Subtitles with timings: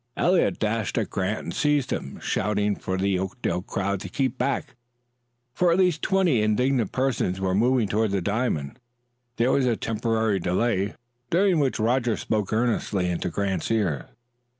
[0.17, 4.73] Eliot dashed at Grant and seized him, shouting for the Oakdale crowd to keep back;
[5.53, 8.79] for at least twenty indignant persons were moving toward the diamond.
[9.35, 10.95] There was a temporary delay,
[11.29, 14.09] during which Roger spoke earnestly into Grant's ear.